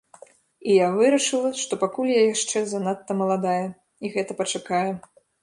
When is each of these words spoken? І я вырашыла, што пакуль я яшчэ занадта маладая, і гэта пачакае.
І 0.69 0.77
я 0.77 0.85
вырашыла, 0.95 1.51
што 1.63 1.73
пакуль 1.83 2.09
я 2.13 2.23
яшчэ 2.33 2.65
занадта 2.73 3.19
маладая, 3.21 3.61
і 4.05 4.13
гэта 4.17 4.39
пачакае. 4.43 4.83